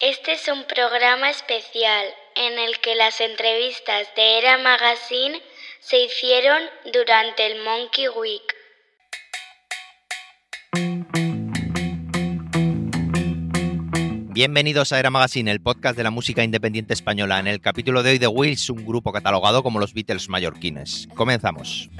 Este 0.00 0.34
es 0.34 0.46
un 0.46 0.62
programa 0.62 1.28
especial 1.28 2.06
en 2.36 2.56
el 2.56 2.78
que 2.78 2.94
las 2.94 3.20
entrevistas 3.20 4.06
de 4.14 4.38
Era 4.38 4.56
Magazine 4.56 5.42
se 5.80 6.04
hicieron 6.04 6.62
durante 6.92 7.44
el 7.44 7.64
Monkey 7.64 8.06
Week. 8.06 8.54
Bienvenidos 14.32 14.92
a 14.92 15.00
Era 15.00 15.10
Magazine, 15.10 15.50
el 15.50 15.60
podcast 15.60 15.96
de 15.96 16.04
la 16.04 16.12
música 16.12 16.44
independiente 16.44 16.94
española. 16.94 17.40
En 17.40 17.48
el 17.48 17.60
capítulo 17.60 18.04
de 18.04 18.12
hoy 18.12 18.18
de 18.18 18.28
Wills, 18.28 18.70
un 18.70 18.86
grupo 18.86 19.10
catalogado 19.10 19.64
como 19.64 19.80
los 19.80 19.94
Beatles 19.94 20.28
mallorquines. 20.28 21.08
Comenzamos. 21.16 21.90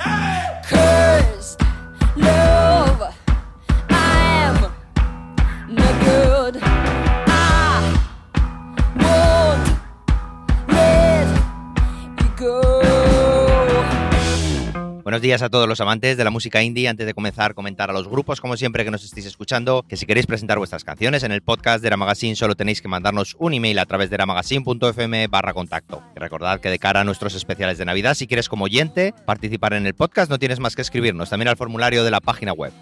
Buenos 15.08 15.22
días 15.22 15.40
a 15.40 15.48
todos 15.48 15.66
los 15.66 15.80
amantes 15.80 16.18
de 16.18 16.24
la 16.24 16.28
música 16.28 16.62
indie. 16.62 16.86
Antes 16.86 17.06
de 17.06 17.14
comenzar, 17.14 17.54
comentar 17.54 17.88
a 17.88 17.94
los 17.94 18.08
grupos, 18.08 18.42
como 18.42 18.58
siempre, 18.58 18.84
que 18.84 18.90
nos 18.90 19.04
estéis 19.04 19.24
escuchando, 19.24 19.82
que 19.88 19.96
si 19.96 20.04
queréis 20.04 20.26
presentar 20.26 20.58
vuestras 20.58 20.84
canciones 20.84 21.22
en 21.22 21.32
el 21.32 21.40
podcast 21.40 21.80
de 21.80 21.86
Era 21.86 21.96
Magazine, 21.96 22.36
solo 22.36 22.54
tenéis 22.56 22.82
que 22.82 22.88
mandarnos 22.88 23.34
un 23.38 23.54
email 23.54 23.78
a 23.78 23.86
través 23.86 24.10
de 24.10 24.16
eramagazine.fm 24.16 25.28
barra 25.28 25.54
contacto. 25.54 26.02
Y 26.14 26.18
recordad 26.18 26.60
que 26.60 26.68
de 26.68 26.78
cara 26.78 27.00
a 27.00 27.04
nuestros 27.04 27.34
especiales 27.34 27.78
de 27.78 27.86
Navidad, 27.86 28.12
si 28.12 28.26
quieres 28.26 28.50
como 28.50 28.66
oyente 28.66 29.14
participar 29.24 29.72
en 29.72 29.86
el 29.86 29.94
podcast, 29.94 30.30
no 30.30 30.38
tienes 30.38 30.60
más 30.60 30.76
que 30.76 30.82
escribirnos 30.82 31.30
también 31.30 31.48
al 31.48 31.56
formulario 31.56 32.04
de 32.04 32.10
la 32.10 32.20
página 32.20 32.52
web. 32.52 32.74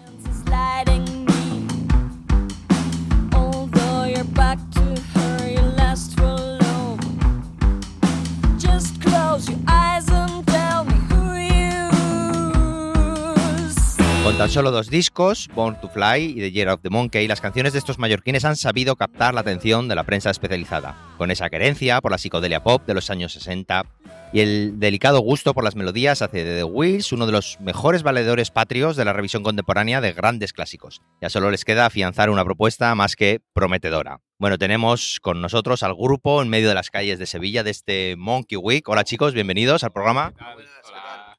Con 14.37 14.43
tan 14.43 14.53
solo 14.53 14.69
dos 14.69 14.91
discos, 14.91 15.49
Born 15.55 15.81
to 15.81 15.89
Fly 15.89 16.25
y 16.25 16.35
The 16.35 16.51
Year 16.51 16.69
of 16.69 16.81
the 16.83 16.91
Monkey, 16.91 17.27
las 17.27 17.41
canciones 17.41 17.73
de 17.73 17.79
estos 17.79 17.97
mallorquines 17.97 18.45
han 18.45 18.55
sabido 18.55 18.95
captar 18.95 19.33
la 19.33 19.41
atención 19.41 19.87
de 19.87 19.95
la 19.95 20.03
prensa 20.03 20.29
especializada, 20.29 20.95
con 21.17 21.31
esa 21.31 21.49
querencia 21.49 21.99
por 22.01 22.11
la 22.11 22.19
psicodelia 22.19 22.61
pop 22.61 22.85
de 22.85 22.93
los 22.93 23.09
años 23.09 23.33
60 23.33 23.83
y 24.31 24.41
el 24.41 24.79
delicado 24.79 25.21
gusto 25.21 25.55
por 25.55 25.63
las 25.63 25.75
melodías 25.75 26.21
hace 26.21 26.43
de 26.43 26.57
The 26.57 26.63
Wheels 26.65 27.11
uno 27.13 27.25
de 27.25 27.31
los 27.31 27.59
mejores 27.61 28.03
valedores 28.03 28.51
patrios 28.51 28.95
de 28.95 29.05
la 29.05 29.13
revisión 29.13 29.41
contemporánea 29.41 30.01
de 30.01 30.13
grandes 30.13 30.53
clásicos. 30.53 31.01
Ya 31.19 31.31
solo 31.31 31.49
les 31.49 31.65
queda 31.65 31.87
afianzar 31.87 32.29
una 32.29 32.45
propuesta 32.45 32.93
más 32.93 33.15
que 33.15 33.41
prometedora. 33.53 34.19
Bueno, 34.37 34.59
tenemos 34.59 35.19
con 35.19 35.41
nosotros 35.41 35.81
al 35.81 35.95
grupo 35.95 36.43
en 36.43 36.49
medio 36.49 36.69
de 36.69 36.75
las 36.75 36.91
calles 36.91 37.17
de 37.17 37.25
Sevilla 37.25 37.63
de 37.63 37.71
este 37.71 38.15
Monkey 38.15 38.59
Week. 38.59 38.87
Hola 38.87 39.03
chicos, 39.03 39.33
bienvenidos 39.33 39.83
al 39.83 39.93
programa. 39.93 40.35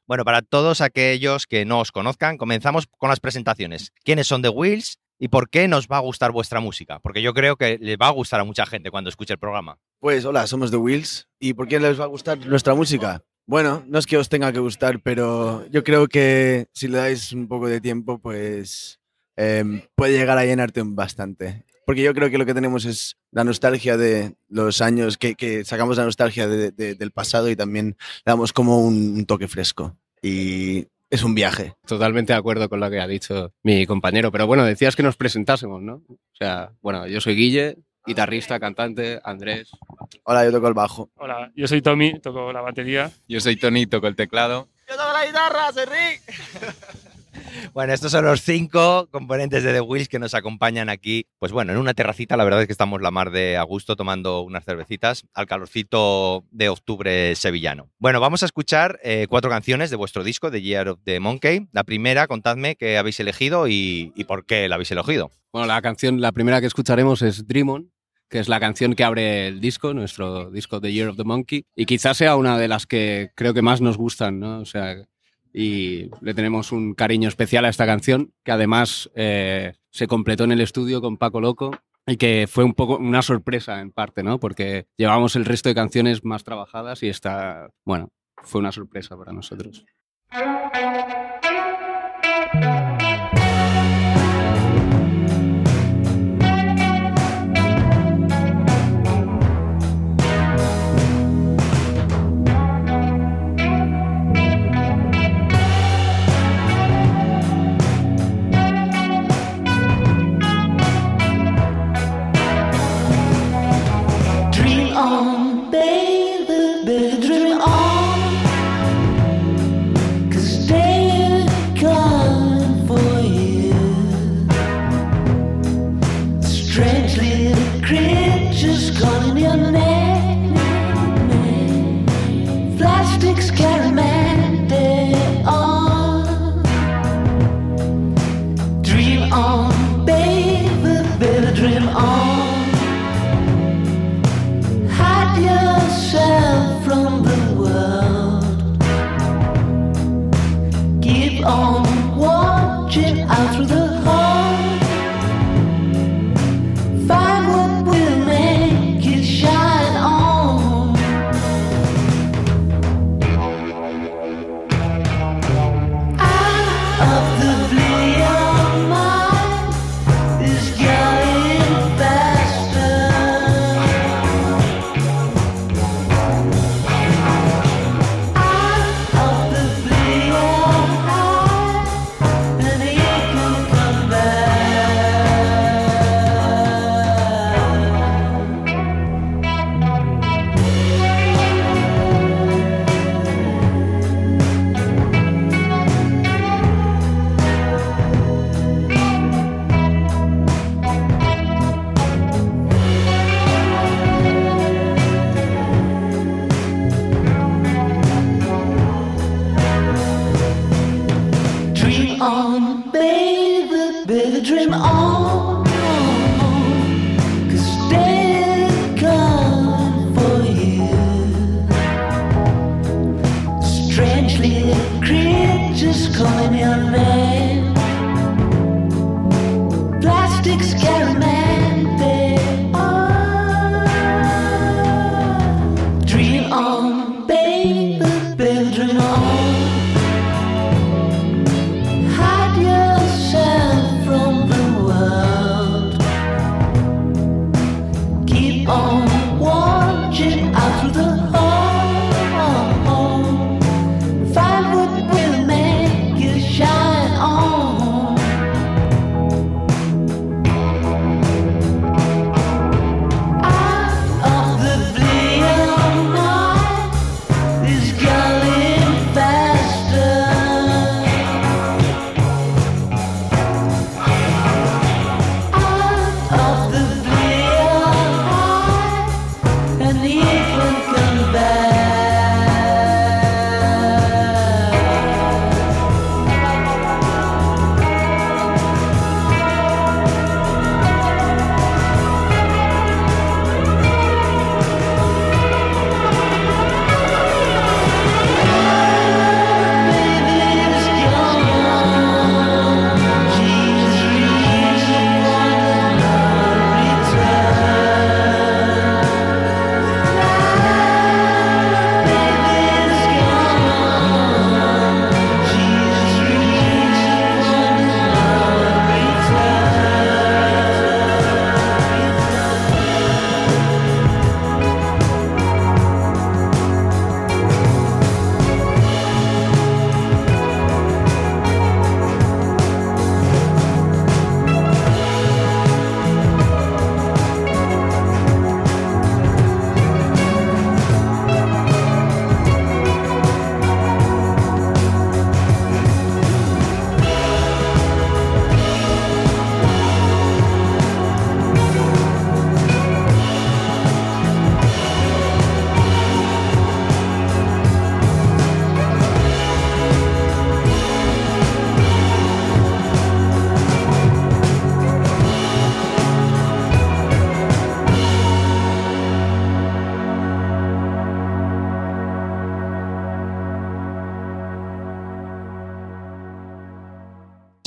Bueno, 0.09 0.25
para 0.25 0.41
todos 0.41 0.81
aquellos 0.81 1.45
que 1.45 1.65
no 1.65 1.81
os 1.81 1.91
conozcan, 1.91 2.39
comenzamos 2.39 2.87
con 2.97 3.09
las 3.11 3.19
presentaciones. 3.19 3.93
¿Quiénes 4.03 4.25
son 4.25 4.41
The 4.41 4.49
Wheels 4.49 4.97
y 5.19 5.27
por 5.27 5.51
qué 5.51 5.67
nos 5.67 5.85
va 5.85 5.97
a 5.97 5.99
gustar 5.99 6.31
vuestra 6.31 6.59
música? 6.59 6.97
Porque 6.99 7.21
yo 7.21 7.31
creo 7.35 7.57
que 7.57 7.77
le 7.79 7.95
va 7.95 8.07
a 8.07 8.11
gustar 8.11 8.39
a 8.39 8.43
mucha 8.43 8.65
gente 8.65 8.89
cuando 8.89 9.11
escuche 9.11 9.33
el 9.33 9.39
programa. 9.39 9.77
Pues 9.99 10.25
hola, 10.25 10.47
somos 10.47 10.71
The 10.71 10.77
Wheels. 10.77 11.29
¿Y 11.39 11.53
por 11.53 11.67
qué 11.67 11.79
les 11.79 11.99
va 11.99 12.05
a 12.05 12.07
gustar 12.07 12.39
nuestra 12.39 12.73
música? 12.73 13.23
Bueno, 13.45 13.83
no 13.85 13.99
es 13.99 14.07
que 14.07 14.17
os 14.17 14.29
tenga 14.29 14.51
que 14.51 14.57
gustar, 14.57 14.99
pero 15.03 15.67
yo 15.67 15.83
creo 15.83 16.07
que 16.07 16.65
si 16.73 16.87
le 16.87 16.97
dais 16.97 17.31
un 17.31 17.47
poco 17.47 17.67
de 17.67 17.79
tiempo, 17.79 18.17
pues 18.17 18.99
em, 19.35 19.83
puede 19.93 20.17
llegar 20.17 20.39
a 20.39 20.45
llenarte 20.45 20.81
bastante. 20.83 21.67
Porque 21.89 22.03
yo 22.03 22.13
creo 22.13 22.29
que 22.29 22.37
lo 22.37 22.45
que 22.45 22.53
tenemos 22.53 22.85
es 22.85 23.17
la 23.31 23.43
nostalgia 23.43 23.97
de 23.97 24.35
los 24.47 24.79
años, 24.79 25.17
que, 25.17 25.33
que 25.33 25.65
sacamos 25.65 25.97
la 25.97 26.03
nostalgia 26.05 26.47
de- 26.47 26.69
de- 26.69 26.93
del 26.93 27.09
pasado 27.09 27.49
y 27.49 27.55
también 27.55 27.97
le 27.97 28.31
damos 28.31 28.53
como 28.53 28.77
un, 28.85 29.15
un 29.17 29.25
toque 29.25 29.47
fresco. 29.47 29.97
Y 30.21 30.85
es 31.09 31.23
un 31.23 31.33
viaje. 31.33 31.73
Totalmente 31.87 32.31
de 32.31 32.37
acuerdo 32.37 32.69
con 32.69 32.79
lo 32.79 32.91
que 32.91 32.99
ha 32.99 33.07
dicho 33.07 33.53
mi 33.63 33.87
compañero. 33.87 34.31
Pero 34.31 34.45
bueno, 34.45 34.65
decías 34.65 34.95
que 34.95 35.01
nos 35.01 35.17
presentásemos, 35.17 35.81
¿no? 35.81 36.03
O 36.07 36.35
sea, 36.37 36.73
bueno, 36.83 37.07
yo 37.07 37.19
soy 37.21 37.33
Guille, 37.33 37.79
guitarrista, 38.05 38.59
cantante, 38.59 39.19
Andrés. 39.23 39.71
Hola, 40.25 40.45
yo 40.45 40.51
toco 40.51 40.67
el 40.67 40.75
bajo. 40.75 41.09
Hola, 41.15 41.51
yo 41.55 41.67
soy 41.67 41.81
Tommy, 41.81 42.19
toco 42.19 42.53
la 42.53 42.61
batería. 42.61 43.09
Yo 43.27 43.39
soy 43.39 43.55
Tony, 43.55 43.87
toco 43.87 44.05
el 44.05 44.15
teclado. 44.15 44.67
Yo 44.87 44.95
toco 44.95 45.11
la 45.11 45.25
guitarra, 45.25 45.73
soy 45.73 45.85
Rick. 45.85 46.21
Bueno, 47.73 47.93
estos 47.93 48.11
son 48.11 48.25
los 48.25 48.41
cinco 48.41 49.07
componentes 49.11 49.63
de 49.63 49.73
The 49.73 49.81
Wheels 49.81 50.09
que 50.09 50.19
nos 50.19 50.33
acompañan 50.33 50.89
aquí. 50.89 51.27
Pues 51.39 51.51
bueno, 51.51 51.71
en 51.71 51.77
una 51.77 51.93
terracita, 51.93 52.37
la 52.37 52.43
verdad 52.43 52.61
es 52.61 52.67
que 52.67 52.73
estamos 52.73 53.01
la 53.01 53.11
mar 53.11 53.31
de 53.31 53.57
a 53.57 53.63
gusto 53.63 53.95
tomando 53.95 54.41
unas 54.41 54.65
cervecitas 54.65 55.25
al 55.33 55.45
calorcito 55.45 56.45
de 56.51 56.69
octubre 56.69 57.35
sevillano. 57.35 57.89
Bueno, 57.99 58.19
vamos 58.19 58.43
a 58.43 58.45
escuchar 58.45 58.99
eh, 59.03 59.27
cuatro 59.29 59.49
canciones 59.49 59.89
de 59.89 59.95
vuestro 59.95 60.23
disco, 60.23 60.51
The 60.51 60.61
Year 60.61 60.89
of 60.89 60.99
the 61.03 61.19
Monkey. 61.19 61.67
La 61.71 61.83
primera, 61.83 62.27
contadme 62.27 62.75
qué 62.75 62.97
habéis 62.97 63.19
elegido 63.19 63.67
y, 63.67 64.13
por 64.27 64.45
qué 64.45 64.67
la 64.67 64.75
habéis 64.75 64.91
elegido. 64.91 65.31
Bueno, 65.51 65.67
la 65.67 65.81
canción, 65.81 66.21
la 66.21 66.31
primera 66.31 66.61
que 66.61 66.67
escucharemos 66.67 67.21
es 67.21 67.47
Dream 67.47 67.69
On, 67.69 67.91
que 68.29 68.39
es 68.39 68.47
la 68.47 68.59
canción 68.59 68.93
que 68.93 69.03
abre 69.03 69.47
el 69.47 69.59
disco, 69.59 69.93
nuestro 69.93 70.51
disco 70.51 70.79
The 70.79 70.93
Year 70.93 71.09
of 71.09 71.17
the 71.17 71.23
Monkey. 71.23 71.65
Y 71.75 71.85
quizás 71.85 72.17
sea 72.17 72.35
una 72.35 72.57
de 72.57 72.67
las 72.67 72.85
que 72.85 73.31
creo 73.35 73.53
que 73.53 73.61
más 73.61 73.81
nos 73.81 73.97
gustan, 73.97 74.39
¿no? 74.39 74.59
O 74.59 74.65
sea, 74.65 74.95
y 75.53 76.09
le 76.21 76.33
tenemos 76.33 76.71
un 76.71 76.93
cariño 76.93 77.27
especial 77.27 77.65
a 77.65 77.69
esta 77.69 77.85
canción, 77.85 78.33
que 78.43 78.51
además 78.51 79.09
eh, 79.15 79.73
se 79.89 80.07
completó 80.07 80.43
en 80.43 80.51
el 80.51 80.61
estudio 80.61 81.01
con 81.01 81.17
Paco 81.17 81.41
Loco 81.41 81.71
y 82.05 82.17
que 82.17 82.47
fue 82.49 82.63
un 82.63 82.73
poco 82.73 82.97
una 82.97 83.21
sorpresa 83.21 83.79
en 83.81 83.91
parte, 83.91 84.23
¿no? 84.23 84.39
Porque 84.39 84.87
llevamos 84.97 85.35
el 85.35 85.45
resto 85.45 85.69
de 85.69 85.75
canciones 85.75 86.23
más 86.23 86.43
trabajadas 86.43 87.03
y 87.03 87.09
esta, 87.09 87.69
bueno, 87.85 88.09
fue 88.43 88.59
una 88.59 88.71
sorpresa 88.71 89.17
para 89.17 89.31
nosotros. 89.31 89.85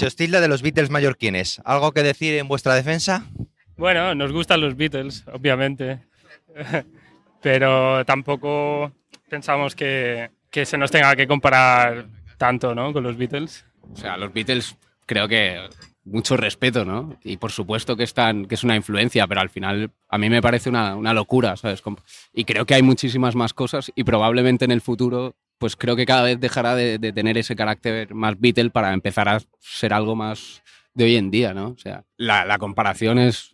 Se 0.02 0.08
os 0.08 0.16
tilda 0.16 0.40
de 0.40 0.48
los 0.48 0.62
Beatles 0.62 0.90
mallorquines. 0.90 1.62
¿Algo 1.64 1.92
que 1.92 2.02
decir 2.02 2.34
en 2.34 2.48
vuestra 2.48 2.74
defensa? 2.74 3.24
Bueno, 3.76 4.16
nos 4.16 4.32
gustan 4.32 4.60
los 4.60 4.76
Beatles, 4.76 5.24
obviamente. 5.32 6.00
Pero 7.40 8.04
tampoco 8.04 8.90
pensamos 9.30 9.76
que, 9.76 10.32
que 10.50 10.66
se 10.66 10.76
nos 10.76 10.90
tenga 10.90 11.14
que 11.14 11.28
comparar 11.28 12.06
tanto 12.36 12.74
¿no? 12.74 12.92
con 12.92 13.04
los 13.04 13.16
Beatles. 13.16 13.64
O 13.92 13.96
sea, 13.96 14.16
los 14.16 14.32
Beatles 14.32 14.76
creo 15.06 15.28
que 15.28 15.68
mucho 16.04 16.36
respeto, 16.36 16.84
¿no? 16.84 17.16
Y 17.22 17.36
por 17.36 17.52
supuesto 17.52 17.96
que, 17.96 18.02
están, 18.02 18.46
que 18.46 18.56
es 18.56 18.64
una 18.64 18.74
influencia, 18.74 19.28
pero 19.28 19.40
al 19.40 19.50
final 19.50 19.92
a 20.08 20.18
mí 20.18 20.28
me 20.28 20.42
parece 20.42 20.68
una, 20.68 20.96
una 20.96 21.14
locura, 21.14 21.56
¿sabes? 21.56 21.80
Y 22.34 22.44
creo 22.44 22.66
que 22.66 22.74
hay 22.74 22.82
muchísimas 22.82 23.36
más 23.36 23.54
cosas 23.54 23.92
y 23.94 24.02
probablemente 24.02 24.64
en 24.64 24.72
el 24.72 24.80
futuro, 24.80 25.36
pues 25.62 25.76
creo 25.76 25.94
que 25.94 26.06
cada 26.06 26.22
vez 26.22 26.40
dejará 26.40 26.74
de, 26.74 26.98
tener 27.12 27.38
ese 27.38 27.54
carácter 27.54 28.12
más 28.16 28.34
Beatle 28.36 28.70
para 28.70 28.92
empezar 28.92 29.28
a 29.28 29.40
ser 29.60 29.94
algo 29.94 30.16
más 30.16 30.60
de 30.92 31.04
hoy 31.04 31.14
en 31.14 31.30
día, 31.30 31.54
¿no? 31.54 31.68
O 31.68 31.78
sea, 31.78 32.04
la, 32.16 32.44
la 32.44 32.58
comparación 32.58 33.20
es, 33.20 33.52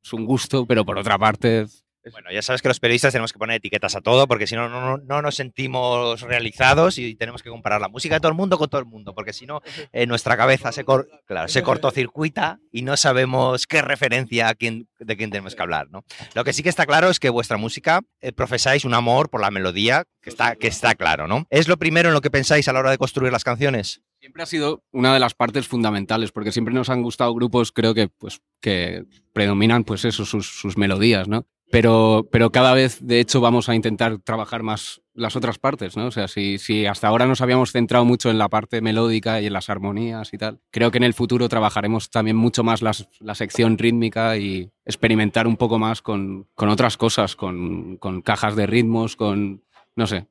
es 0.00 0.12
un 0.12 0.24
gusto, 0.24 0.66
pero 0.66 0.86
por 0.86 0.98
otra 0.98 1.18
parte... 1.18 1.66
Bueno, 2.12 2.30
ya 2.32 2.42
sabes 2.42 2.62
que 2.62 2.68
los 2.68 2.80
periodistas 2.80 3.12
tenemos 3.12 3.32
que 3.32 3.38
poner 3.38 3.56
etiquetas 3.56 3.94
a 3.96 4.00
todo 4.00 4.26
porque 4.28 4.46
si 4.46 4.54
no, 4.56 4.68
no, 4.68 4.80
no- 4.80 4.98
no 4.98 5.22
nos 5.22 5.34
sentimos 5.36 6.20
realizados 6.22 6.98
y 6.98 7.14
tenemos 7.14 7.42
que 7.42 7.50
comparar 7.50 7.80
la 7.80 7.88
música 7.88 8.14
de 8.16 8.20
todo 8.20 8.30
el 8.30 8.36
mundo 8.36 8.58
con 8.58 8.68
todo 8.68 8.80
el 8.80 8.86
mundo 8.86 9.14
porque 9.14 9.32
si 9.32 9.46
no, 9.46 9.60
nuestra 10.06 10.36
cabeza 10.36 10.72
se, 10.72 10.84
cor- 10.84 11.08
claro, 11.26 11.48
se 11.48 11.62
cortocircuita 11.62 12.58
y 12.72 12.82
no 12.82 12.96
sabemos 12.96 13.66
qué 13.66 13.82
referencia 13.82 14.48
a 14.48 14.54
quién, 14.54 14.88
de 14.98 15.16
quién 15.16 15.30
tenemos 15.30 15.54
que 15.54 15.62
hablar. 15.62 15.88
¿no? 15.90 16.04
Lo 16.34 16.44
que 16.44 16.52
sí 16.52 16.62
que 16.62 16.68
está 16.68 16.86
claro 16.86 17.10
es 17.10 17.18
que 17.20 17.30
vuestra 17.30 17.56
música 17.56 18.00
eh, 18.20 18.32
profesáis 18.32 18.84
un 18.84 18.94
amor 18.94 19.30
por 19.30 19.40
la 19.40 19.50
melodía, 19.50 20.04
que 20.22 20.30
está, 20.30 20.56
que 20.56 20.68
está 20.68 20.94
claro. 20.94 21.26
¿no? 21.28 21.46
¿Es 21.50 21.68
lo 21.68 21.76
primero 21.78 22.08
en 22.08 22.14
lo 22.14 22.20
que 22.20 22.30
pensáis 22.30 22.68
a 22.68 22.72
la 22.72 22.80
hora 22.80 22.90
de 22.90 22.98
construir 22.98 23.32
las 23.32 23.44
canciones? 23.44 24.02
Siempre 24.20 24.42
ha 24.42 24.46
sido 24.46 24.82
una 24.90 25.14
de 25.14 25.20
las 25.20 25.34
partes 25.34 25.68
fundamentales, 25.68 26.32
porque 26.32 26.50
siempre 26.50 26.74
nos 26.74 26.90
han 26.90 27.02
gustado 27.02 27.32
grupos, 27.34 27.70
creo 27.70 27.94
que, 27.94 28.08
pues, 28.08 28.40
que 28.60 29.04
predominan, 29.32 29.84
pues 29.84 30.04
eso, 30.04 30.24
sus, 30.24 30.46
sus 30.48 30.76
melodías, 30.76 31.28
¿no? 31.28 31.46
Pero, 31.70 32.26
pero 32.32 32.50
cada 32.50 32.72
vez, 32.72 32.98
de 33.06 33.20
hecho, 33.20 33.40
vamos 33.42 33.68
a 33.68 33.74
intentar 33.74 34.18
trabajar 34.18 34.62
más 34.62 35.02
las 35.14 35.36
otras 35.36 35.58
partes, 35.58 35.96
¿no? 35.96 36.06
O 36.06 36.10
sea, 36.10 36.26
si, 36.26 36.56
si 36.58 36.86
hasta 36.86 37.08
ahora 37.08 37.26
nos 37.26 37.40
habíamos 37.42 37.72
centrado 37.72 38.04
mucho 38.06 38.30
en 38.30 38.38
la 38.38 38.48
parte 38.48 38.80
melódica 38.80 39.40
y 39.40 39.46
en 39.46 39.52
las 39.52 39.68
armonías 39.68 40.32
y 40.32 40.38
tal, 40.38 40.60
creo 40.70 40.90
que 40.90 40.96
en 40.98 41.04
el 41.04 41.12
futuro 41.12 41.48
trabajaremos 41.48 42.08
también 42.08 42.36
mucho 42.36 42.64
más 42.64 42.80
las- 42.80 43.08
la 43.20 43.34
sección 43.34 43.76
rítmica 43.76 44.36
y 44.38 44.70
experimentar 44.86 45.46
un 45.46 45.56
poco 45.56 45.78
más 45.78 46.00
con, 46.00 46.46
con 46.54 46.68
otras 46.70 46.96
cosas, 46.96 47.36
con, 47.36 47.96
con 47.98 48.22
cajas 48.22 48.56
de 48.56 48.66
ritmos, 48.66 49.16
con, 49.16 49.62
no 49.94 50.06
sé. 50.06 50.26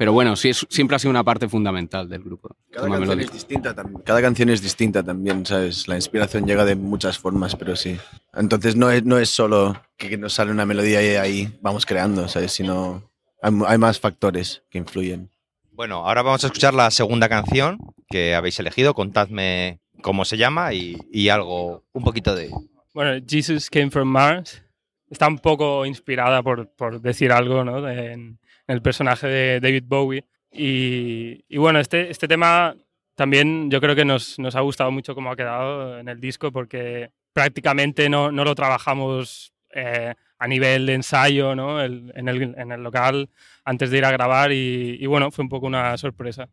Pero 0.00 0.14
bueno, 0.14 0.34
sí, 0.34 0.48
es- 0.48 0.66
siempre 0.70 0.96
ha 0.96 0.98
sido 0.98 1.10
una 1.10 1.22
parte 1.24 1.46
fundamental 1.46 2.08
del 2.08 2.22
grupo. 2.22 2.56
Cada 2.72 2.88
canción, 2.88 3.20
es 3.20 3.30
distinta, 3.30 3.76
tam- 3.76 4.02
cada 4.02 4.22
canción 4.22 4.48
es 4.48 4.62
distinta 4.62 5.02
también, 5.02 5.44
¿sabes? 5.44 5.86
La 5.88 5.96
inspiración 5.96 6.46
llega 6.46 6.64
de 6.64 6.74
muchas 6.74 7.18
formas, 7.18 7.54
pero 7.54 7.76
sí. 7.76 7.98
Entonces 8.32 8.76
no 8.76 8.90
es, 8.90 9.04
no 9.04 9.18
es 9.18 9.28
solo 9.28 9.78
que 9.98 10.16
nos 10.16 10.32
sale 10.32 10.52
una 10.52 10.64
melodía 10.64 11.02
y 11.02 11.16
ahí 11.16 11.58
vamos 11.60 11.84
creando, 11.84 12.28
¿sabes? 12.28 12.50
Sino 12.52 13.10
hay, 13.42 13.52
hay 13.66 13.76
más 13.76 14.00
factores 14.00 14.62
que 14.70 14.78
influyen. 14.78 15.28
Bueno, 15.72 15.96
ahora 16.08 16.22
vamos 16.22 16.44
a 16.44 16.46
escuchar 16.46 16.72
la 16.72 16.90
segunda 16.90 17.28
canción 17.28 17.76
que 18.08 18.34
habéis 18.34 18.58
elegido. 18.58 18.94
Contadme 18.94 19.80
cómo 20.00 20.24
se 20.24 20.38
llama 20.38 20.72
y, 20.72 20.96
y 21.12 21.28
algo, 21.28 21.84
un 21.92 22.04
poquito 22.04 22.34
de... 22.34 22.50
Bueno, 22.94 23.22
Jesus 23.28 23.68
Came 23.68 23.90
from 23.90 24.08
Mars 24.08 24.62
está 25.10 25.28
un 25.28 25.38
poco 25.38 25.84
inspirada, 25.84 26.42
por, 26.42 26.70
por 26.70 27.02
decir 27.02 27.32
algo, 27.32 27.64
¿no? 27.64 27.82
de- 27.82 28.12
en 28.14 28.39
el 28.70 28.82
personaje 28.82 29.26
de 29.26 29.60
David 29.60 29.84
Bowie. 29.86 30.24
Y, 30.52 31.56
bueno, 31.56 31.78
este, 31.80 32.10
este 32.10 32.28
tema 32.28 32.76
también 33.14 33.70
yo 33.70 33.80
creo 33.80 33.94
que 33.94 34.04
nos, 34.04 34.38
nos 34.38 34.56
ha 34.56 34.60
gustado 34.60 34.90
mucho 34.90 35.14
cómo 35.14 35.30
ha 35.30 35.36
quedado 35.36 35.98
en 35.98 36.08
el 36.08 36.20
disco 36.20 36.50
porque 36.52 37.10
prácticamente 37.32 38.08
no, 38.08 38.32
no 38.32 38.44
lo 38.44 38.54
trabajamos 38.54 39.52
eh, 39.70 40.14
a 40.38 40.48
nivel 40.48 40.86
de 40.86 40.94
ensayo 40.94 41.54
¿no? 41.54 41.82
En, 41.82 42.10
el, 42.14 42.54
en 42.56 42.72
el 42.72 42.82
local 42.82 43.28
antes 43.64 43.90
de 43.90 43.98
ir 43.98 44.04
a 44.04 44.10
grabar 44.10 44.52
y 44.52 45.04
bueno, 45.06 45.30
fue 45.30 45.44
un 45.44 45.48
poco 45.48 45.66
una 45.66 45.96
sorpresa. 45.98 46.48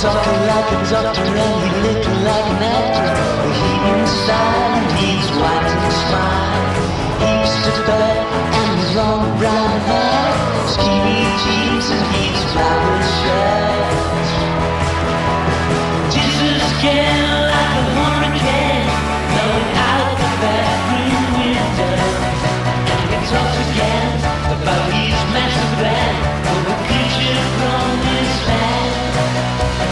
Talked 0.00 0.26
like 0.28 0.72
a 0.72 0.90
doctor 0.90 1.20
and 1.20 1.60
he 1.60 1.82
looked 1.82 2.06
like 2.24 2.46
an 2.54 2.62
actor. 2.62 3.04
But 3.36 3.52
he 3.52 4.00
inside 4.00 4.72
and 4.80 4.98
he's 4.98 5.28
white 5.36 5.66
and 5.76 5.92
smile. 5.92 6.49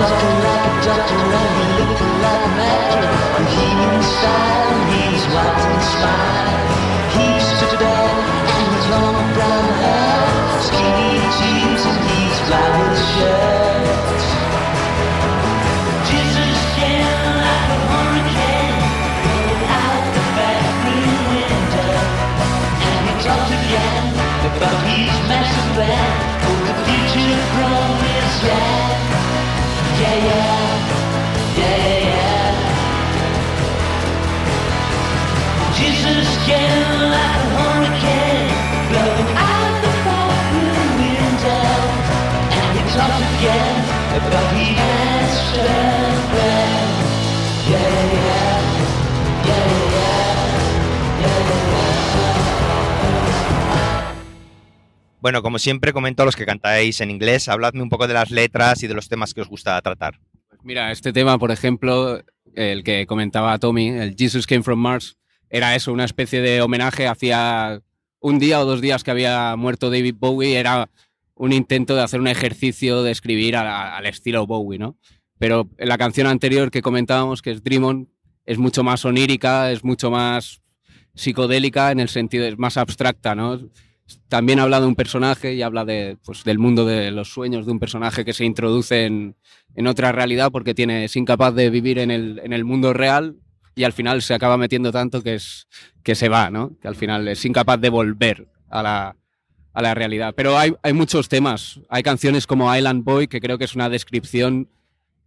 talking 0.00 0.38
like 0.48 0.64
a 0.64 0.84
doctor 0.84 1.14
and 1.14 1.48
he 1.56 1.64
looking 1.78 2.14
like 2.24 2.42
a 2.46 2.52
magic. 2.56 3.10
The 3.36 3.44
heat 3.52 3.78
inside, 3.92 4.78
he's 4.88 5.24
white 5.34 5.60
and 5.68 5.82
spine. 5.82 6.39
Bueno, 55.20 55.42
como 55.42 55.58
siempre 55.58 55.92
comento 55.92 56.22
a 56.22 56.26
los 56.26 56.34
que 56.34 56.46
cantáis 56.46 57.00
en 57.00 57.10
inglés, 57.10 57.48
habladme 57.48 57.82
un 57.82 57.90
poco 57.90 58.08
de 58.08 58.14
las 58.14 58.30
letras 58.30 58.82
y 58.82 58.86
de 58.86 58.94
los 58.94 59.08
temas 59.08 59.34
que 59.34 59.42
os 59.42 59.48
gusta 59.48 59.80
tratar. 59.82 60.18
Mira, 60.62 60.90
este 60.90 61.12
tema, 61.12 61.38
por 61.38 61.50
ejemplo, 61.50 62.22
el 62.54 62.82
que 62.82 63.06
comentaba 63.06 63.58
Tommy, 63.58 63.90
el 63.90 64.16
Jesus 64.16 64.46
Came 64.46 64.62
from 64.62 64.78
Mars, 64.78 65.18
era 65.50 65.74
eso, 65.74 65.92
una 65.92 66.04
especie 66.04 66.40
de 66.40 66.62
homenaje. 66.62 67.06
Hacía 67.06 67.82
un 68.20 68.38
día 68.38 68.60
o 68.60 68.64
dos 68.64 68.80
días 68.80 69.02
que 69.02 69.10
había 69.10 69.54
muerto 69.56 69.90
David 69.90 70.14
Bowie, 70.18 70.58
era 70.58 70.88
un 71.34 71.52
intento 71.52 71.96
de 71.96 72.02
hacer 72.02 72.20
un 72.20 72.28
ejercicio 72.28 73.02
de 73.02 73.10
escribir 73.10 73.56
al 73.56 74.06
estilo 74.06 74.46
Bowie, 74.46 74.78
¿no? 74.78 74.96
Pero 75.38 75.70
la 75.78 75.96
canción 75.96 76.26
anterior 76.26 76.70
que 76.70 76.82
comentábamos, 76.82 77.40
que 77.40 77.50
es 77.50 77.64
Dream 77.64 77.84
On, 77.84 78.08
es 78.44 78.58
mucho 78.58 78.84
más 78.84 79.04
onírica, 79.04 79.72
es 79.72 79.82
mucho 79.82 80.10
más 80.10 80.60
psicodélica 81.14 81.90
en 81.90 82.00
el 82.00 82.08
sentido, 82.08 82.44
es 82.44 82.58
más 82.58 82.76
abstracta, 82.76 83.34
¿no? 83.34 83.58
También 84.28 84.60
habla 84.60 84.80
de 84.80 84.86
un 84.86 84.96
personaje 84.96 85.54
y 85.54 85.62
habla 85.62 85.84
de, 85.84 86.18
pues, 86.24 86.44
del 86.44 86.58
mundo 86.58 86.84
de 86.84 87.10
los 87.10 87.32
sueños 87.32 87.64
de 87.64 87.72
un 87.72 87.78
personaje 87.78 88.24
que 88.24 88.32
se 88.32 88.44
introduce 88.44 89.06
en, 89.06 89.36
en 89.74 89.86
otra 89.86 90.12
realidad 90.12 90.50
porque 90.52 90.74
tiene, 90.74 91.04
es 91.04 91.16
incapaz 91.16 91.54
de 91.54 91.70
vivir 91.70 91.98
en 91.98 92.10
el, 92.10 92.40
en 92.44 92.52
el 92.52 92.64
mundo 92.64 92.92
real 92.92 93.36
y 93.80 93.84
al 93.84 93.92
final 93.92 94.20
se 94.22 94.34
acaba 94.34 94.56
metiendo 94.58 94.92
tanto 94.92 95.22
que, 95.22 95.34
es, 95.34 95.66
que 96.02 96.14
se 96.14 96.28
va, 96.28 96.50
¿no? 96.50 96.76
Que 96.80 96.88
al 96.88 96.94
final 96.96 97.26
es 97.28 97.44
incapaz 97.44 97.80
de 97.80 97.88
volver 97.88 98.48
a 98.68 98.82
la, 98.82 99.16
a 99.72 99.82
la 99.82 99.94
realidad. 99.94 100.34
Pero 100.36 100.58
hay, 100.58 100.74
hay 100.82 100.92
muchos 100.92 101.28
temas. 101.28 101.80
Hay 101.88 102.02
canciones 102.02 102.46
como 102.46 102.74
Island 102.76 103.04
Boy, 103.04 103.26
que 103.26 103.40
creo 103.40 103.56
que 103.58 103.64
es 103.64 103.74
una 103.74 103.88
descripción 103.88 104.68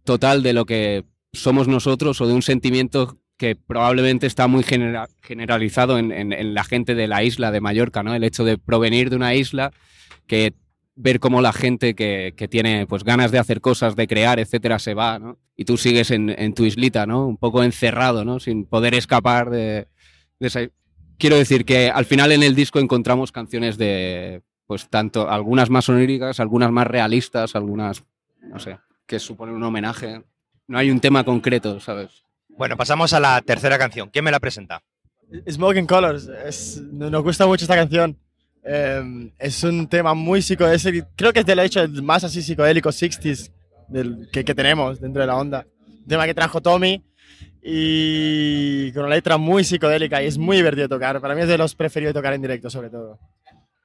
total 0.04 0.42
de 0.42 0.52
lo 0.52 0.66
que 0.66 1.04
somos 1.32 1.66
nosotros 1.66 2.20
o 2.20 2.26
de 2.28 2.34
un 2.34 2.42
sentimiento 2.42 3.18
que 3.36 3.56
probablemente 3.56 4.28
está 4.28 4.46
muy 4.46 4.62
genera- 4.62 5.08
generalizado 5.20 5.98
en, 5.98 6.12
en- 6.12 6.32
en 6.32 6.54
la 6.54 6.62
gente 6.62 6.94
de 6.94 7.08
la 7.08 7.24
isla 7.24 7.50
de 7.50 7.60
Mallorca, 7.60 8.04
¿no? 8.04 8.14
El 8.14 8.22
hecho 8.22 8.44
de 8.44 8.56
provenir 8.58 9.10
de 9.10 9.16
una 9.16 9.34
isla, 9.34 9.72
que 10.28 10.54
ver 10.96 11.18
cómo 11.20 11.40
la 11.42 11.52
gente 11.52 11.94
que, 11.94 12.34
que 12.36 12.46
tiene 12.48 12.86
pues 12.86 13.02
ganas 13.04 13.30
de 13.32 13.38
hacer 13.38 13.60
cosas, 13.60 13.96
de 13.96 14.06
crear, 14.06 14.38
etcétera, 14.38 14.78
se 14.78 14.94
va, 14.94 15.18
¿no? 15.18 15.38
Y 15.56 15.64
tú 15.64 15.76
sigues 15.76 16.10
en, 16.10 16.30
en 16.30 16.54
tu 16.54 16.64
islita, 16.64 17.06
¿no? 17.06 17.26
Un 17.26 17.36
poco 17.36 17.62
encerrado, 17.64 18.24
¿no? 18.24 18.38
Sin 18.40 18.64
poder 18.66 18.94
escapar 18.94 19.50
de, 19.50 19.88
de 20.38 20.46
esa... 20.46 20.60
Quiero 21.18 21.36
decir 21.36 21.64
que 21.64 21.90
al 21.90 22.04
final 22.04 22.32
en 22.32 22.42
el 22.42 22.54
disco 22.54 22.78
encontramos 22.80 23.30
canciones 23.32 23.78
de, 23.78 24.42
pues 24.66 24.88
tanto, 24.88 25.30
algunas 25.30 25.70
más 25.70 25.88
oníricas, 25.88 26.40
algunas 26.40 26.70
más 26.72 26.86
realistas, 26.86 27.54
algunas, 27.54 28.04
no 28.42 28.58
sé, 28.58 28.78
que 29.06 29.18
suponen 29.20 29.54
un 29.54 29.62
homenaje. 29.62 30.22
No 30.66 30.78
hay 30.78 30.90
un 30.90 31.00
tema 31.00 31.24
concreto, 31.24 31.78
¿sabes? 31.78 32.24
Bueno, 32.48 32.76
pasamos 32.76 33.12
a 33.12 33.20
la 33.20 33.40
tercera 33.42 33.78
canción. 33.78 34.10
¿Quién 34.12 34.24
me 34.24 34.30
la 34.32 34.40
presenta? 34.40 34.82
Smoking 35.50 35.86
Colors. 35.86 36.28
Es- 36.46 36.80
nos 36.80 37.22
gusta 37.22 37.46
mucho 37.46 37.64
esta 37.64 37.74
canción. 37.76 38.18
Eh, 38.64 39.30
es 39.38 39.62
un 39.62 39.86
tema 39.88 40.14
muy 40.14 40.40
psicodélico. 40.40 41.08
Creo 41.16 41.32
que 41.32 41.40
es 41.40 41.46
del 41.46 41.58
hecho 41.58 41.86
más 42.02 42.24
así 42.24 42.42
psicodélico 42.42 42.88
60s 42.88 43.50
del, 43.88 44.28
que, 44.32 44.42
tenemos 44.44 45.00
dentro 45.00 45.20
de 45.20 45.26
la 45.26 45.36
onda. 45.36 45.66
Un 45.86 46.06
tema 46.06 46.24
que 46.26 46.34
trajo 46.34 46.60
Tommy 46.60 47.02
y 47.62 48.92
con 48.92 49.04
una 49.04 49.14
letra 49.14 49.36
muy 49.36 49.64
psicodélica 49.64 50.22
y 50.22 50.26
es 50.26 50.38
muy 50.38 50.56
divertido 50.56 50.88
de 50.88 50.94
tocar. 50.94 51.20
Para 51.20 51.34
mí 51.34 51.42
es 51.42 51.48
de 51.48 51.58
los 51.58 51.74
preferidos 51.74 52.14
de 52.14 52.18
tocar 52.20 52.32
en 52.32 52.42
directo, 52.42 52.70
sobre 52.70 52.90
todo. 52.90 53.18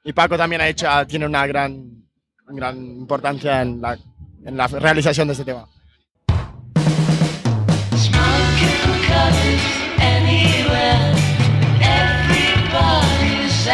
Y 0.04 0.14
Paco 0.14 0.38
también 0.38 0.62
ha 0.62 0.68
hecho, 0.68 0.88
tiene 1.08 1.26
una 1.26 1.46
gran, 1.46 2.06
gran 2.48 2.78
importancia 2.78 3.62
en 3.62 3.82
la, 3.82 3.98
en 4.46 4.56
la 4.58 4.68
realización 4.68 5.28
de 5.28 5.34
este 5.34 5.46
tema. 5.46 5.68
Anywhere. 10.00 11.16
Everybody's 11.82 13.68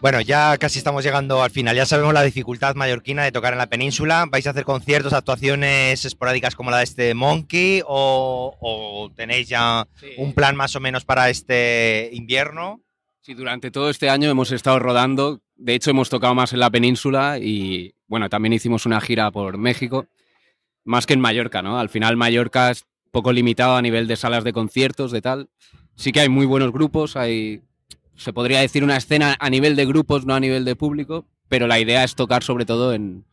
Bueno, 0.00 0.22
ya 0.22 0.56
casi 0.56 0.78
estamos 0.78 1.04
llegando 1.04 1.42
al 1.42 1.50
final. 1.50 1.76
Ya 1.76 1.84
sabemos 1.84 2.14
la 2.14 2.22
dificultad 2.22 2.74
mallorquina 2.74 3.22
de 3.22 3.32
tocar 3.32 3.52
en 3.52 3.58
la 3.58 3.68
península. 3.68 4.26
¿Vais 4.30 4.46
a 4.46 4.50
hacer 4.50 4.64
conciertos, 4.64 5.12
actuaciones 5.12 6.06
esporádicas 6.06 6.54
como 6.54 6.70
la 6.70 6.78
de 6.78 6.84
este 6.84 7.14
Monkey? 7.14 7.82
¿O, 7.86 8.56
o 8.58 9.10
tenéis 9.14 9.48
ya 9.48 9.86
un 10.16 10.32
plan 10.32 10.56
más 10.56 10.74
o 10.74 10.80
menos 10.80 11.04
para 11.04 11.28
este 11.28 12.08
invierno? 12.12 12.80
Sí, 13.20 13.34
durante 13.34 13.70
todo 13.70 13.90
este 13.90 14.08
año 14.08 14.30
hemos 14.30 14.52
estado 14.52 14.78
rodando. 14.78 15.42
De 15.56 15.74
hecho, 15.74 15.90
hemos 15.90 16.08
tocado 16.08 16.34
más 16.34 16.54
en 16.54 16.60
la 16.60 16.70
península 16.70 17.38
y, 17.38 17.94
bueno, 18.06 18.30
también 18.30 18.54
hicimos 18.54 18.86
una 18.86 19.02
gira 19.02 19.30
por 19.30 19.58
México, 19.58 20.06
más 20.82 21.04
que 21.04 21.12
en 21.12 21.20
Mallorca, 21.20 21.60
¿no? 21.60 21.78
Al 21.78 21.90
final, 21.90 22.16
Mallorca 22.16 22.70
es 22.70 22.86
poco 23.10 23.32
limitado 23.32 23.76
a 23.76 23.82
nivel 23.82 24.06
de 24.06 24.16
salas 24.16 24.44
de 24.44 24.54
conciertos, 24.54 25.12
de 25.12 25.20
tal. 25.20 25.50
Sí 25.94 26.12
que 26.12 26.20
hay 26.20 26.30
muy 26.30 26.46
buenos 26.46 26.72
grupos, 26.72 27.16
hay, 27.16 27.60
se 28.20 28.32
podría 28.32 28.60
decir, 28.60 28.84
una 28.84 28.96
escena 28.96 29.36
a 29.40 29.50
nivel 29.50 29.76
de 29.76 29.86
grupos, 29.86 30.26
no 30.26 30.34
a 30.34 30.40
nivel 30.40 30.64
de 30.64 30.76
público, 30.76 31.26
pero 31.48 31.66
la 31.66 31.78
idea 31.80 32.04
es 32.04 32.14
tocar 32.14 32.42
sobre 32.42 32.64
todo 32.66 32.92
en, 32.94 33.24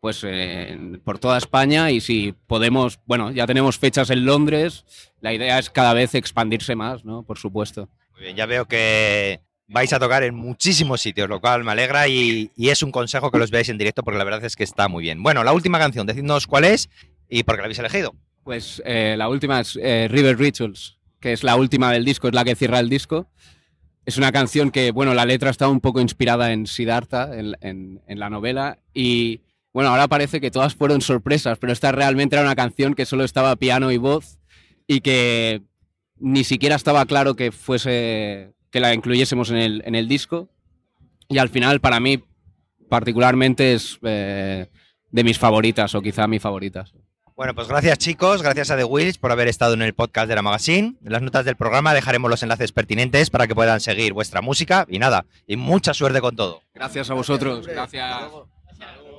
pues 0.00 0.22
en- 0.24 1.00
por 1.04 1.18
toda 1.18 1.38
España 1.38 1.90
y 1.90 2.00
si 2.00 2.34
podemos, 2.46 3.00
bueno, 3.06 3.30
ya 3.30 3.46
tenemos 3.46 3.78
fechas 3.78 4.10
en 4.10 4.24
Londres, 4.24 4.84
la 5.20 5.32
idea 5.32 5.58
es 5.58 5.70
cada 5.70 5.94
vez 5.94 6.14
expandirse 6.14 6.76
más, 6.76 7.04
¿no? 7.04 7.22
Por 7.22 7.38
supuesto. 7.38 7.88
Muy 8.12 8.22
bien, 8.24 8.36
ya 8.36 8.46
veo 8.46 8.66
que 8.66 9.40
vais 9.66 9.92
a 9.94 9.98
tocar 9.98 10.22
en 10.22 10.34
muchísimos 10.34 11.00
sitios, 11.00 11.28
lo 11.28 11.40
cual 11.40 11.64
me 11.64 11.72
alegra 11.72 12.06
y, 12.06 12.50
y 12.54 12.68
es 12.68 12.82
un 12.82 12.92
consejo 12.92 13.30
que 13.30 13.38
los 13.38 13.50
veáis 13.50 13.70
en 13.70 13.78
directo 13.78 14.02
porque 14.02 14.18
la 14.18 14.24
verdad 14.24 14.44
es 14.44 14.56
que 14.56 14.64
está 14.64 14.88
muy 14.88 15.02
bien. 15.02 15.22
Bueno, 15.22 15.42
la 15.42 15.52
última 15.54 15.78
canción, 15.78 16.06
decidnos 16.06 16.46
cuál 16.46 16.64
es 16.64 16.90
y 17.28 17.42
por 17.44 17.54
qué 17.56 17.62
la 17.62 17.64
habéis 17.64 17.78
elegido. 17.78 18.14
Pues 18.44 18.82
eh, 18.84 19.14
la 19.16 19.28
última 19.30 19.60
es 19.60 19.78
eh, 19.82 20.06
River 20.10 20.38
Rituals, 20.38 20.98
que 21.18 21.32
es 21.32 21.42
la 21.42 21.56
última 21.56 21.90
del 21.90 22.04
disco, 22.04 22.28
es 22.28 22.34
la 22.34 22.44
que 22.44 22.54
cierra 22.54 22.78
el 22.78 22.90
disco. 22.90 23.26
Es 24.06 24.18
una 24.18 24.32
canción 24.32 24.70
que, 24.70 24.90
bueno, 24.90 25.14
la 25.14 25.24
letra 25.24 25.50
está 25.50 25.68
un 25.68 25.80
poco 25.80 26.00
inspirada 26.00 26.52
en 26.52 26.66
Siddhartha, 26.66 27.30
en, 27.38 28.00
la 28.06 28.30
novela, 28.30 28.78
y 28.92 29.40
bueno, 29.72 29.90
ahora 29.90 30.08
parece 30.08 30.40
que 30.40 30.50
todas 30.50 30.74
fueron 30.74 31.00
sorpresas, 31.00 31.58
pero 31.58 31.72
esta 31.72 31.90
realmente 31.90 32.36
era 32.36 32.44
una 32.44 32.54
canción 32.54 32.94
que 32.94 33.06
solo 33.06 33.24
estaba 33.24 33.56
piano 33.56 33.90
y 33.90 33.96
voz 33.96 34.38
y 34.86 35.00
que 35.00 35.62
ni 36.18 36.44
siquiera 36.44 36.76
estaba 36.76 37.06
claro 37.06 37.34
que 37.34 37.50
fuese 37.50 38.52
que 38.70 38.80
la 38.80 38.92
incluyésemos 38.92 39.50
en 39.50 39.94
el, 39.94 40.08
disco. 40.08 40.50
Y 41.28 41.38
al 41.38 41.48
final, 41.48 41.80
para 41.80 42.00
mí, 42.00 42.22
particularmente, 42.88 43.72
es 43.72 43.98
eh, 44.02 44.68
de 45.10 45.24
mis 45.24 45.38
favoritas, 45.38 45.94
o 45.94 46.02
quizá 46.02 46.26
mi 46.26 46.40
favorita. 46.40 46.84
Bueno, 47.36 47.52
pues 47.52 47.66
gracias 47.66 47.98
chicos, 47.98 48.42
gracias 48.42 48.70
a 48.70 48.76
The 48.76 48.84
Wheels 48.84 49.18
por 49.18 49.32
haber 49.32 49.48
estado 49.48 49.74
en 49.74 49.82
el 49.82 49.92
podcast 49.92 50.28
de 50.28 50.36
la 50.36 50.42
Magazine. 50.42 50.94
En 51.04 51.12
las 51.12 51.20
notas 51.20 51.44
del 51.44 51.56
programa 51.56 51.92
dejaremos 51.92 52.30
los 52.30 52.44
enlaces 52.44 52.70
pertinentes 52.70 53.28
para 53.28 53.48
que 53.48 53.56
puedan 53.56 53.80
seguir 53.80 54.12
vuestra 54.12 54.40
música 54.40 54.86
y 54.88 55.00
nada, 55.00 55.26
y 55.48 55.56
mucha 55.56 55.94
suerte 55.94 56.20
con 56.20 56.36
todo. 56.36 56.62
Gracias 56.74 57.10
a 57.10 57.14
vosotros, 57.14 57.66
gracias. 57.66 58.20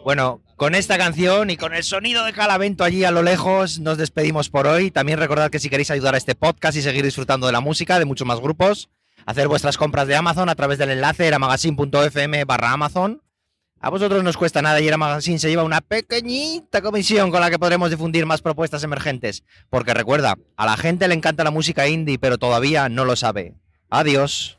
Bueno, 0.06 0.42
con 0.56 0.76
esta 0.76 0.98
canción 0.98 1.50
y 1.50 1.58
con 1.58 1.74
el 1.74 1.84
sonido 1.84 2.24
de 2.24 2.32
Calavento 2.32 2.86
allí 2.86 3.04
a 3.04 3.12
lo 3.12 3.22
lejos, 3.22 3.80
nos 3.80 3.98
despedimos 3.98 4.50
por 4.50 4.66
hoy. 4.66 4.92
También 4.92 5.20
recordad 5.20 5.50
que 5.50 5.60
si 5.60 5.70
queréis 5.70 5.92
ayudar 5.92 6.16
a 6.16 6.18
este 6.18 6.36
podcast 6.36 6.78
y 6.78 6.82
seguir 6.82 7.04
disfrutando 7.04 7.48
de 7.48 7.54
la 7.54 7.60
música, 7.60 8.00
de 8.00 8.06
muchos 8.06 8.26
más 8.26 8.40
grupos, 8.40 8.88
hacer 9.26 9.50
vuestras 9.50 9.78
compras 9.78 10.08
de 10.08 10.16
Amazon 10.16 10.48
a 10.48 10.56
través 10.56 10.78
del 10.78 10.92
enlace 10.92 11.28
eramagazine.fm 11.28 12.46
barra 12.46 12.72
Amazon. 12.72 13.22
A 13.86 13.92
vosotros 13.92 14.24
no 14.24 14.32
os 14.32 14.36
cuesta 14.36 14.64
nada 14.64 14.82
y 14.82 14.88
Era 14.88 14.98
Magazine 14.98 15.38
se 15.38 15.48
lleva 15.48 15.64
una 15.64 15.80
pequeñita 15.80 16.82
comisión 16.82 17.30
con 17.30 17.40
la 17.40 17.52
que 17.52 17.60
podremos 17.60 17.92
difundir 17.92 18.26
más 18.26 18.42
propuestas 18.42 18.84
emergentes. 18.84 19.44
Porque 19.70 19.94
recuerda, 19.94 20.40
a 20.58 20.66
la 20.66 20.76
gente 20.76 21.08
le 21.08 21.14
encanta 21.14 21.44
la 21.44 21.52
música 21.52 21.88
indie, 21.88 22.18
pero 22.18 22.40
todavía 22.40 22.90
no 22.90 23.06
lo 23.06 23.16
sabe. 23.16 23.54
Adiós. 23.92 24.58